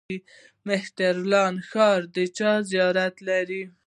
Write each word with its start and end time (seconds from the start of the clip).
مهترلام 0.67 1.55
ښار 1.69 1.99
د 2.15 2.17
چا 2.37 2.51
زیارت 2.71 3.15
لري؟ 3.27 3.63